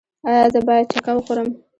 ایا 0.27 0.43
زه 0.53 0.59
باید 0.67 0.85
چکه 0.93 1.11
وخورم؟ 1.15 1.49